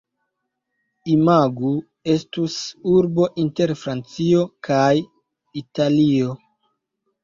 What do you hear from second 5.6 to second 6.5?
Italio.